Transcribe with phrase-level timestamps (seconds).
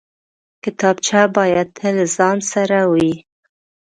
[0.63, 3.13] کتابچه باید تل له ځان سره وي